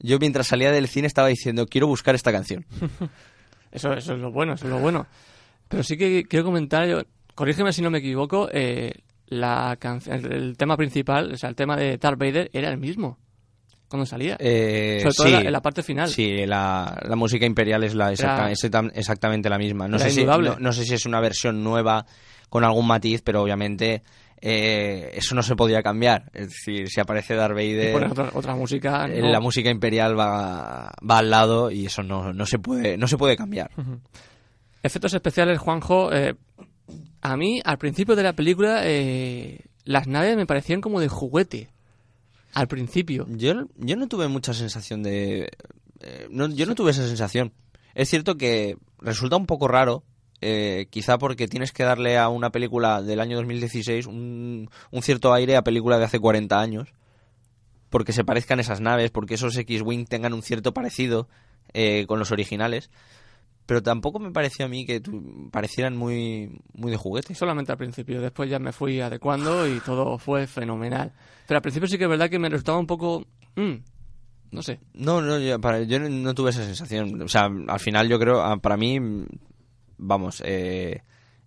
[0.00, 2.66] Yo mientras salía del cine estaba diciendo, quiero buscar esta canción.
[3.72, 5.06] Eso, eso es lo bueno, eso es lo bueno.
[5.68, 7.02] Pero sí que quiero comentar, yo,
[7.34, 8.92] corrígeme si no me equivoco, eh,
[9.26, 13.18] la canción, el, tema principal, o sea, el tema de Darth Vader era el mismo
[13.88, 14.36] cuando salía.
[14.40, 16.08] Eh, Sobre todo sí, en la- en la parte final.
[16.08, 19.86] Sí, la, la música imperial es la exacta- Era- exactamente la misma.
[19.88, 22.04] No sé, si, no, no sé si es una versión nueva
[22.48, 24.02] con algún matiz, pero obviamente
[24.40, 26.30] eh, eso no se podía cambiar.
[26.34, 29.06] Es decir, si aparece Darth Vader, otra, otra música.
[29.06, 29.28] eh, no.
[29.28, 33.16] la música imperial va, va al lado y eso no, no, se, puede, no se
[33.16, 33.70] puede cambiar.
[34.82, 36.12] Efectos especiales, Juanjo.
[36.12, 36.34] eh,
[37.24, 41.70] a mí, al principio de la película, eh, las naves me parecían como de juguete.
[42.52, 43.26] Al principio.
[43.30, 45.50] Yo, yo no tuve mucha sensación de...
[46.00, 47.54] eh, no, yo no tuve esa sensación.
[47.94, 50.04] Es cierto que resulta un poco raro
[50.42, 55.32] eh, quizá porque tienes que darle a una película del año 2016 un, un cierto
[55.32, 56.92] aire a película de hace 40 años,
[57.88, 61.26] porque se parezcan esas naves, porque esos X-Wing tengan un cierto parecido
[61.72, 62.90] eh, con los originales.
[63.66, 67.34] Pero tampoco me pareció a mí que tu- parecieran muy, muy de juguete.
[67.34, 71.12] Solamente al principio, después ya me fui adecuando y todo fue fenomenal.
[71.46, 73.24] Pero al principio sí que es verdad que me resultaba un poco...
[73.56, 73.72] mm,
[74.50, 74.80] no sé.
[74.92, 77.22] No, no, yo, para- yo no, no tuve esa sensación.
[77.22, 78.98] O sea, al final yo creo, ah, para mí,
[79.96, 81.00] vamos, eh,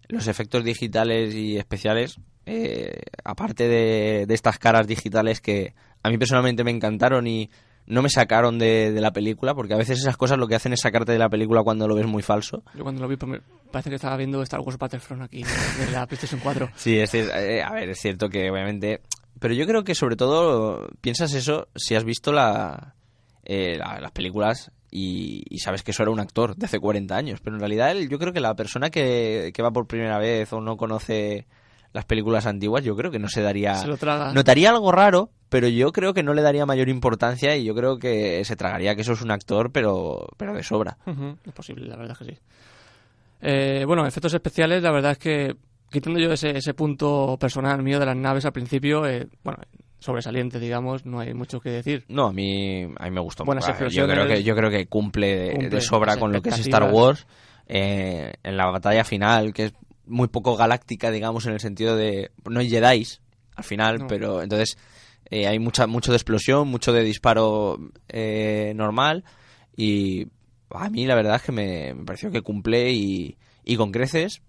[0.08, 6.18] los efectos digitales y especiales, eh, aparte de, de estas caras digitales que a mí
[6.18, 7.50] personalmente me encantaron y
[7.88, 10.74] no me sacaron de, de la película, porque a veces esas cosas lo que hacen
[10.74, 12.64] es sacarte de la película cuando lo ves muy falso.
[12.76, 13.40] Yo cuando lo vi, mi-
[13.72, 16.70] parece que estaba viendo Star Wars Battlefront aquí, de, la PlayStation 4.
[16.76, 19.02] Sí, es, es- eh, a ver, es cierto que obviamente...
[19.40, 22.96] Pero yo creo que sobre todo piensas eso si has visto la,
[23.44, 27.16] eh, la- las películas y, y sabes que eso era un actor de hace 40
[27.16, 27.40] años.
[27.44, 30.52] Pero en realidad el- yo creo que la persona que, que va por primera vez
[30.54, 31.46] o no conoce
[31.98, 33.74] las películas antiguas, yo creo que no se daría...
[33.74, 34.32] Se lo traga.
[34.32, 37.98] Notaría algo raro, pero yo creo que no le daría mayor importancia y yo creo
[37.98, 40.96] que se tragaría que eso es un actor, pero, pero de sobra.
[41.44, 42.40] Es posible, la verdad es que sí.
[43.42, 45.56] Eh, bueno, efectos especiales, la verdad es que
[45.90, 49.58] quitando yo ese, ese punto personal mío de las naves al principio, eh, bueno,
[49.98, 52.06] sobresaliente, digamos, no hay mucho que decir.
[52.10, 53.44] No, a mí, a mí me gustó.
[53.44, 56.50] Buenas yo creo que yo creo que cumple de, Cumple de sobra con lo que
[56.50, 56.92] es Star.
[56.94, 57.26] Wars
[57.66, 59.74] eh, en la batalla final, que es
[60.08, 63.08] muy poco galáctica, digamos, en el sentido de no hay Jedi
[63.56, 64.08] al final, No.
[64.08, 64.78] pero entonces
[65.30, 67.78] eh, hay mucha mucho de explosión, mucho de disparo
[68.10, 69.24] eh, normal
[69.76, 70.28] y
[70.70, 74.42] a mí la verdad es que me, me pareció que cumple y, y con creces.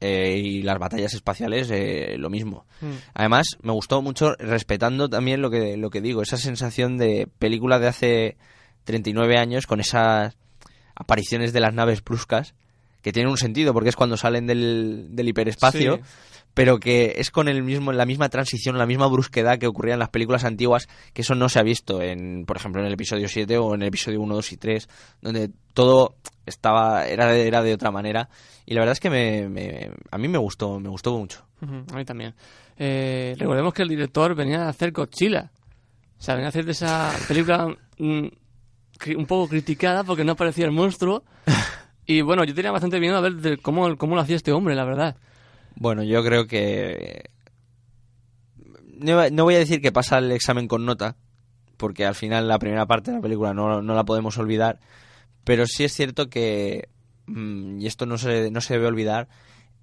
[0.00, 2.66] eh, y las batallas espaciales eh, lo mismo.
[2.82, 2.90] Mm.
[3.14, 7.78] Además, me gustó mucho, respetando también lo que, lo que digo, esa sensación de película
[7.78, 8.36] de hace
[8.84, 10.36] 39 años con esas
[10.94, 12.54] apariciones de las naves bruscas,
[13.06, 16.02] que tienen un sentido porque es cuando salen del, del hiperespacio, Sí.
[16.54, 20.00] pero que es con el mismo, la misma transición, la misma brusquedad que ocurría en
[20.00, 23.28] las películas antiguas, que eso no se ha visto, en, por ejemplo, en el episodio
[23.28, 24.88] 7 o en el episodio 1, 2 y 3,
[25.22, 26.16] donde todo
[26.46, 28.28] estaba era de, era de otra manera.
[28.64, 31.46] Y la verdad es que me, me- a mí me gustó, me gustó mucho.
[31.62, 32.34] A mí también.
[32.76, 35.52] Eh, recordemos que el director venía a hacer Godzilla.
[36.18, 38.26] O sea, venía a hacer de esa película mm,
[39.16, 41.22] un poco criticada porque no aparecía el monstruo.
[42.06, 44.74] Y bueno, yo tenía bastante miedo a ver de cómo, cómo lo hacía este hombre,
[44.74, 45.16] la verdad.
[45.74, 47.30] Bueno, yo creo que...
[48.98, 51.16] No, no voy a decir que pasa el examen con nota,
[51.76, 54.80] porque al final la primera parte de la película no, no la podemos olvidar,
[55.44, 56.88] pero sí es cierto que,
[57.26, 59.28] mm, y esto no se, no se debe olvidar,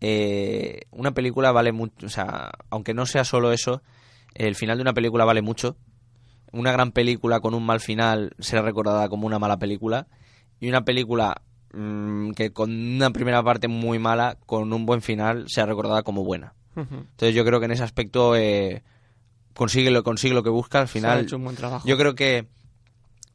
[0.02, 3.84] eh, una película vale mucho, o sea, aunque no sea solo eso,
[4.34, 5.78] el final de una película vale mucho.
[6.52, 10.08] Una gran película con un mal final será recordada como una mala película,
[10.60, 11.42] y una película
[11.74, 16.24] mm, que con una primera parte muy mala, con un buen final, sea recordada como
[16.24, 16.54] buena.
[16.76, 18.82] Entonces yo creo que en ese aspecto eh,
[19.54, 21.20] consigue, lo, consigue lo que busca al Se ha final.
[21.22, 21.88] hecho un buen trabajo.
[21.88, 22.48] Yo creo que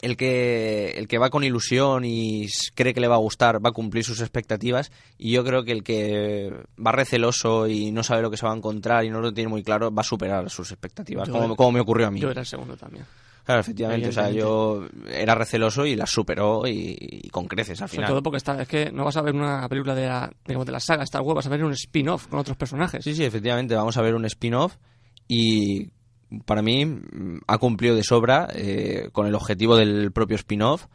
[0.01, 2.47] el que el que va con ilusión y
[2.77, 5.73] cree que le va a gustar va a cumplir sus expectativas y yo creo que
[5.73, 6.53] el que
[6.85, 9.49] va receloso y no sabe lo que se va a encontrar y no lo tiene
[9.51, 12.21] muy claro va a superar sus expectativas Yo como, era- como me ocurrió a mí
[12.21, 13.05] Yo era el segundo también.
[13.49, 17.89] Claro efectivamente o sea yo era receloso y las superó y, y con creces al
[17.89, 20.31] Sobre final todo porque está, es que no vas a ver una película de la,
[20.47, 23.03] digamos, de la saga Star Wars, vas a ver un spin-off con otros personajes.
[23.03, 24.77] Sí, sí, efectivamente, vamos a ver un spin-off
[25.27, 25.93] y
[26.45, 30.87] para mí mm, ha cumplido de sobra eh, con el objetivo del propio spin-off.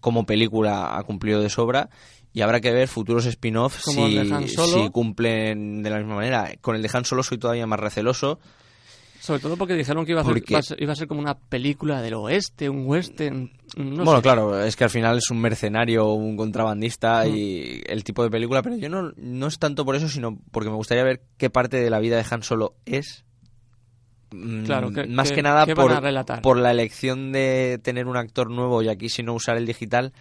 [0.00, 1.90] Como película ha cumplido de sobra
[2.32, 6.52] y habrá que ver futuros spin-off Como si, si cumplen de la misma manera.
[6.60, 8.38] Con el de Han Solo soy todavía más receloso.
[9.26, 11.08] Sobre todo porque dijeron que iba a, ser, Porque- iba a ser, iba a ser
[11.08, 13.50] como una película del oeste, un western.
[13.76, 14.22] No bueno, sé.
[14.22, 17.34] claro, es que al final es un mercenario, un contrabandista Mm.
[17.36, 20.70] y el tipo de película, pero yo no, no es tanto por eso, sino porque
[20.70, 23.24] me gustaría ver qué parte de la vida de Han Solo es.
[24.30, 28.06] Mm, Claro, que- más que- que nada ¿qué van por, por la elección de tener
[28.06, 30.12] un actor nuevo y aquí si no usar el digital,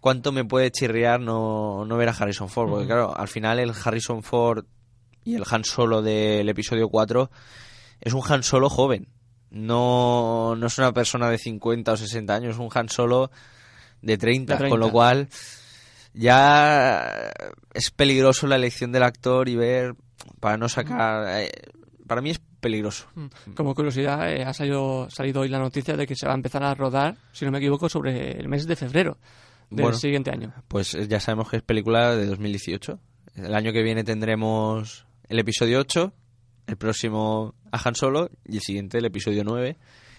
[0.00, 3.72] cuánto me puede chirriar no, no ver a Harrison Ford, porque claro, al final el
[3.84, 4.64] Harrison Ford
[5.24, 7.30] y el Han Solo del episodio 4
[8.00, 9.08] es un Han Solo joven.
[9.50, 13.30] No, no es una persona de 50 o 60 años, es un Han Solo
[14.02, 14.70] de 30, De 30.
[14.70, 15.28] con lo cual
[16.14, 17.30] ya
[17.74, 19.94] es peligroso la elección del actor y ver
[20.40, 21.42] para no sacar...
[21.42, 21.50] eh,
[22.06, 23.06] para mí es peligroso.
[23.14, 23.26] Mm.
[23.54, 26.62] Como curiosidad, eh, ha salido, salido hoy la noticia de que se va a empezar
[26.62, 29.18] a rodar, si no me equivoco, sobre el mes de febrero
[29.70, 29.98] del Bueno.
[29.98, 30.52] siguiente año.
[30.68, 32.98] Pues eh, ya sabemos que es película de 2018.
[33.36, 36.12] El año que viene tendremos el episodio 8,
[36.66, 39.76] el próximo a Han Solo y el siguiente el episodio 9.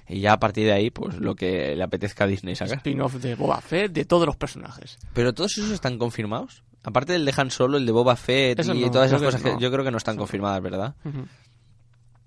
[0.09, 2.77] Y ya a partir de ahí, pues lo que le apetezca a Disney sacar.
[2.77, 4.97] Spin-off de Boba Fett, de todos los personajes.
[5.13, 6.63] Pero todos esos están confirmados.
[6.83, 9.25] Aparte del de Han Solo, el de Boba Fett Eso y no, todas esas que
[9.25, 10.95] cosas que yo creo que no están confirmadas, ¿verdad?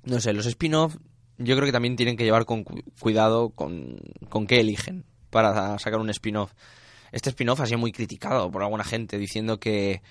[0.05, 0.97] No sé, los spin-off
[1.39, 3.97] yo creo que también tienen que llevar con cu- cuidado con,
[4.29, 6.53] con qué eligen para sacar un spin-off.
[7.13, 10.03] Este spin-off ha sido muy criticado por alguna gente diciendo que,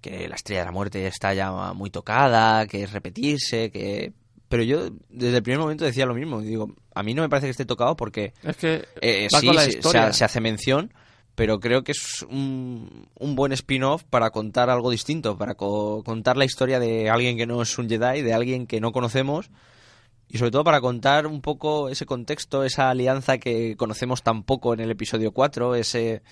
[0.00, 4.12] que la Estrella de la Muerte está ya muy tocada, que es repetirse, que...
[4.48, 6.40] Pero yo desde el primer momento decía lo mismo.
[6.40, 9.62] Digo, a mí no me parece que esté tocado porque Es que eh, sí, la
[10.14, 10.94] se hace mención,
[11.34, 16.38] pero creo que es un, un buen spin-off para contar algo distinto, para co- contar
[16.38, 19.50] la historia de alguien que no es un Jedi, de alguien que no conocemos,
[20.30, 24.72] y sobre todo para contar un poco ese contexto, esa alianza que conocemos tan poco
[24.72, 26.22] en el episodio 4, ese...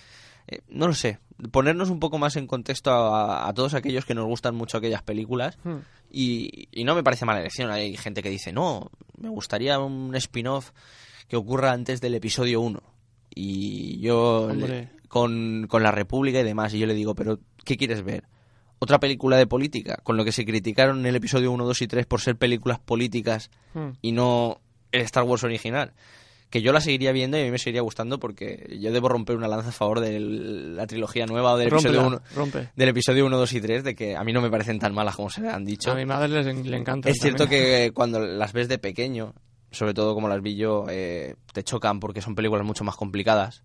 [0.49, 1.19] eh, no lo sé,
[1.51, 5.03] ponernos un poco más en contexto a, a todos aquellos que nos gustan mucho aquellas
[5.03, 5.79] películas Hmm.
[6.11, 7.71] y, y no me parece mala elección.
[7.71, 10.71] Hay gente que dice, no, me gustaría un spin-off
[11.29, 12.81] que ocurra antes del episodio 1.
[13.35, 17.77] Y yo, le- con, con la República y demás, y yo le digo, pero ¿qué
[17.77, 18.25] quieres ver?
[18.79, 19.99] ¿Otra película de política?
[20.03, 22.79] Con lo que se criticaron en el episodio 1, 2 y 3 por ser películas
[22.79, 23.91] políticas Hmm.
[24.03, 24.61] y no
[24.93, 25.93] el Star Wars original.
[26.57, 29.37] Que yo la seguiría viendo y a mí me seguiría gustando porque yo debo romper
[29.37, 32.69] una lanza a favor de la trilogía nueva o del episodio Rómpela, 1 rompe.
[32.75, 35.17] del episodio 1, 2 y 3 de que a mí no me parecen tan malas
[35.17, 35.91] como se le han dicho.
[35.93, 37.09] A mi madre les- le encanta.
[37.11, 39.35] Es cierto que cuando las ves de pequeño,
[39.71, 43.63] sobre todo como las vi yo, eh, te chocan porque son películas mucho más complicadas,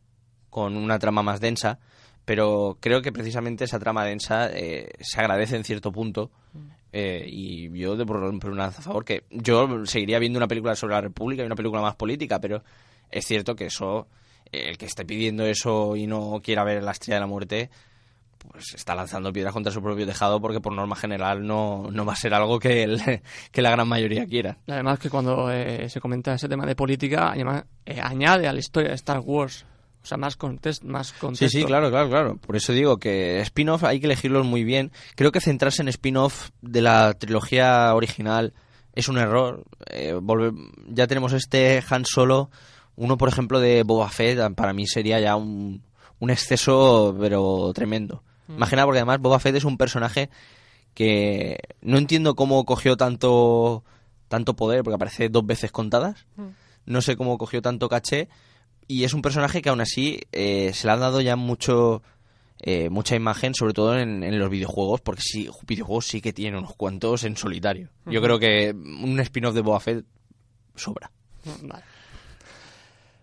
[0.50, 1.80] con una trama más densa,
[2.26, 6.30] pero creo que precisamente esa trama densa eh, se agradece en cierto punto.
[6.94, 10.76] Eh, y yo debo romper una lanza a favor que yo seguiría viendo una película
[10.76, 12.64] sobre la República y una película más política, pero
[13.10, 14.08] es cierto que eso,
[14.52, 17.70] el que esté pidiendo eso y no quiera ver la estrella de la muerte,
[18.38, 22.14] pues está lanzando piedras contra su propio tejado porque por norma general no, no va
[22.14, 23.00] a ser algo que, el-
[23.52, 24.58] que la gran mayoría quiera.
[24.68, 28.60] Además que cuando eh, se comenta ese tema de política, además, eh, añade a la
[28.60, 29.66] historia de Star Wars,
[30.04, 31.60] o sea, más, context, más Sí, contexto.
[31.60, 32.38] sí, claro, claro, claro.
[32.38, 34.92] Por eso digo que spin-off hay que elegirlos muy bien.
[35.16, 38.54] Creo que centrarse en spin-off de la trilogía original
[38.94, 39.64] es un error.
[39.88, 40.54] Eh, volve-
[40.88, 42.50] ya tenemos este Han Solo.
[42.96, 45.84] Uno, por ejemplo, de Boba Fett, para mí sería ya un,
[46.20, 48.24] un exceso, pero tremendo.
[48.48, 48.54] Mm.
[48.56, 50.30] Imagina, porque además Boba Fett es un personaje
[50.94, 53.84] que no entiendo cómo cogió tanto,
[54.28, 56.26] tanto poder, porque aparece dos veces contadas.
[56.36, 56.48] Mm.
[56.88, 58.28] No sé cómo cogió tanto caché.
[58.92, 62.02] Y es un personaje que aún así eh, se le ha dado ya mucho
[62.60, 66.58] eh, mucha imagen, sobre todo en, en los videojuegos, porque sí, videojuegos sí que tiene
[66.58, 67.88] unos cuantos en solitario.
[68.06, 70.06] Yo creo que un spin-off de Boba Fett
[70.76, 71.10] sobra.
[71.64, 71.84] Vale.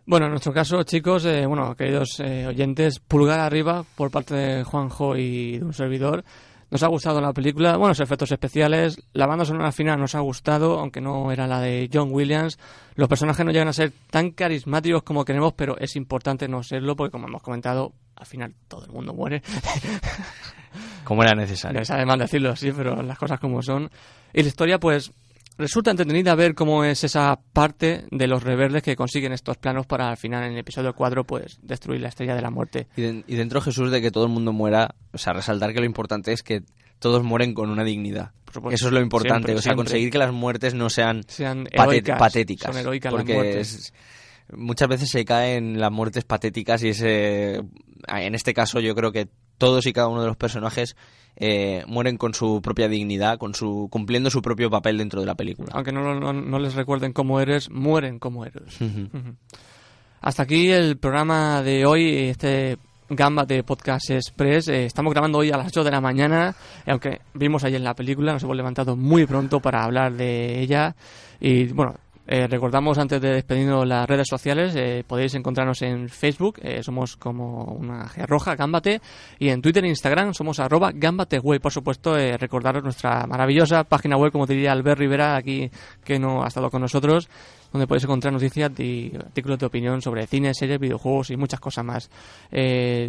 [0.07, 4.65] Bueno, en nuestro caso, chicos, eh, bueno, queridos eh, oyentes, pulgar arriba por parte de
[4.65, 6.25] Juanjo y de un servidor.
[6.71, 10.21] Nos ha gustado la película, bueno, los efectos especiales, la banda sonora final nos ha
[10.21, 12.59] gustado, aunque no era la de John Williams.
[12.95, 16.95] Los personajes no llegan a ser tan carismáticos como queremos, pero es importante no serlo
[16.95, 19.43] porque, como hemos comentado, al final todo el mundo muere.
[21.05, 21.79] Como era necesario.
[21.79, 23.91] Me sabe mal decirlo así, pero las cosas como son.
[24.35, 25.11] Y la historia, pues,
[25.59, 30.09] resulta entretenida ver cómo es esa parte de los rebeldes que consiguen estos planos para
[30.09, 32.87] al final, en el episodio 4, pues, destruir la estrella de la muerte.
[32.97, 35.81] Y, de- y dentro Jesús de que todo el mundo muera, o sea, resaltar que
[35.81, 36.63] lo importante es que
[36.99, 38.31] todos mueren con una dignidad.
[38.53, 38.75] supuesto.
[38.75, 39.85] Eso es lo importante, Siempre, o sea, siempre.
[39.85, 42.71] conseguir que las muertes no sean, Sean patet- heroicas, patéticas.
[42.73, 43.75] son heroicas las porque muertes.
[43.75, 43.95] es-
[44.57, 47.57] muchas veces se caen las muertes patéticas y ese,
[48.09, 50.97] en este caso yo creo que todos y cada uno de los personajes
[51.41, 55.35] eh, mueren con su propia dignidad, con su cumpliendo su propio papel dentro de la
[55.35, 55.69] película.
[55.73, 58.77] Aunque no, no, no les recuerden cómo eres, mueren como héroes.
[60.21, 62.77] Hasta aquí el programa de hoy, este
[63.11, 64.69] Gamba de Podcast Express.
[64.69, 66.55] Eh, estamos grabando hoy a las 8 de la mañana,
[66.87, 70.95] y aunque vimos ayer la película, nos hemos levantado muy pronto para hablar de ella.
[71.41, 71.95] Y bueno,
[72.31, 77.17] eh, recordamos antes de despedirnos las redes sociales, eh, podéis encontrarnos en Facebook, eh, somos
[77.17, 79.01] como una G roja, Gambate,
[79.39, 81.59] y en Twitter e Instagram somos arroba gambateweb.
[81.59, 85.71] Por supuesto, recordaros nuestra maravillosa página web, como diría Albert Rivera, aquí
[86.05, 87.31] que no ha estado con nosotros,
[87.73, 91.85] donde podéis encontrar noticias y artículos de opinión sobre cine, series, videojuegos y muchas cosas
[91.87, 92.11] más.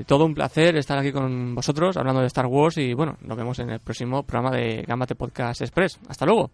[0.08, 3.60] Todo un placer estar aquí con vosotros hablando de Star Wars y bueno, nos vemos
[3.60, 6.00] en el próximo programa de Gambate Podcast Express.
[6.08, 6.50] Hasta luego.